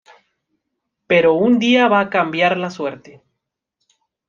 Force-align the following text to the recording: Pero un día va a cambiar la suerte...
Pero 1.09 1.35
un 1.35 1.59
día 1.59 1.87
va 1.87 1.99
a 1.99 2.09
cambiar 2.09 2.57
la 2.57 2.71
suerte... 2.71 3.21